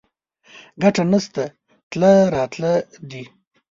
ګټه 0.81 1.03
نشته 1.11 1.43
تله 1.89 2.13
راتله 2.35 2.73
دي 3.09 3.23